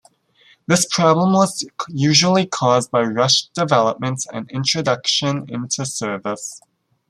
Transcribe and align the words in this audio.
This 0.65 0.87
problem 0.87 1.33
was 1.33 1.63
usually 1.89 2.47
caused 2.47 2.89
by 2.89 3.03
rushed 3.03 3.53
development 3.53 4.25
and 4.33 4.49
introduction 4.49 5.45
into 5.47 5.85
service. 5.85 6.59